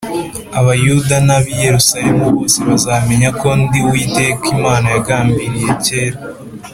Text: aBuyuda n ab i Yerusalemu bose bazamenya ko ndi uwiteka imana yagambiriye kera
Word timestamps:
aBuyuda 0.59 1.17
n 1.27 1.29
ab 1.37 1.45
i 1.55 1.57
Yerusalemu 1.63 2.23
bose 2.35 2.57
bazamenya 2.67 3.29
ko 3.39 3.47
ndi 3.61 3.79
uwiteka 3.87 4.43
imana 4.55 4.85
yagambiriye 4.95 5.69
kera 5.85 6.17